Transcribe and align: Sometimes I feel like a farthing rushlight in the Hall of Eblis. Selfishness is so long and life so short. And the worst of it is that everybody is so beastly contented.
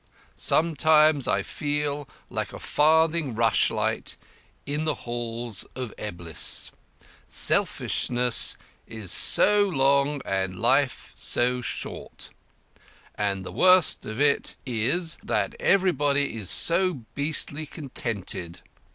Sometimes 0.33 1.27
I 1.27 1.43
feel 1.43 2.09
like 2.31 2.53
a 2.53 2.59
farthing 2.59 3.35
rushlight 3.35 4.15
in 4.65 4.83
the 4.83 4.95
Hall 5.05 5.53
of 5.75 5.93
Eblis. 5.95 6.71
Selfishness 7.27 8.57
is 8.87 9.11
so 9.11 9.63
long 9.69 10.19
and 10.25 10.59
life 10.59 11.13
so 11.15 11.61
short. 11.61 12.31
And 13.13 13.45
the 13.45 13.51
worst 13.51 14.03
of 14.07 14.19
it 14.19 14.55
is 14.65 15.19
that 15.21 15.53
everybody 15.59 16.35
is 16.35 16.49
so 16.49 17.05
beastly 17.13 17.67
contented. 17.67 18.61